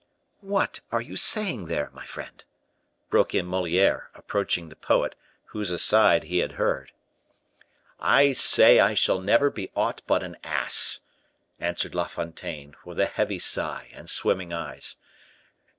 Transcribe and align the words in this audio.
"What 0.39 0.81
are 0.91 0.99
you 0.99 1.15
saying 1.15 1.67
there, 1.67 1.91
my 1.93 2.03
friend?" 2.05 2.43
broke 3.11 3.35
in 3.35 3.45
Moliere, 3.45 4.09
approaching 4.15 4.69
the 4.69 4.75
poet, 4.75 5.13
whose 5.49 5.69
aside 5.69 6.23
he 6.23 6.39
had 6.39 6.53
heard. 6.53 6.91
"I 7.99 8.31
say 8.31 8.79
I 8.79 8.95
shall 8.95 9.19
never 9.21 9.51
be 9.51 9.69
aught 9.75 10.01
but 10.07 10.23
an 10.23 10.37
ass," 10.43 11.01
answered 11.59 11.93
La 11.93 12.07
Fontaine, 12.07 12.75
with 12.83 12.99
a 12.99 13.05
heavy 13.05 13.37
sigh 13.37 13.91
and 13.93 14.09
swimming 14.09 14.51
eyes. 14.51 14.95